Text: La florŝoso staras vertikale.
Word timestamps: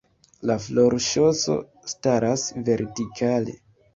La 0.49 0.53
florŝoso 0.61 1.59
staras 1.93 2.47
vertikale. 2.71 3.55